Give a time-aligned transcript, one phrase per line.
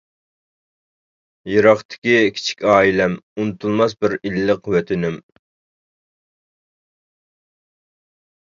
[1.55, 5.21] يىراقتىكى كىچىك ئائىلەم، ئۇنتۇلماس بىر ئىللىق ۋەتىنىم.